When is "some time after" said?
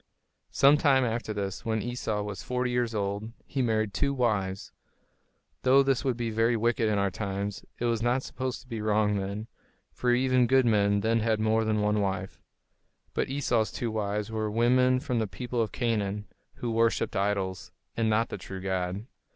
0.49-1.31